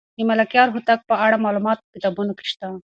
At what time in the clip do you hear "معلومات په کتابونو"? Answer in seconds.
1.45-2.31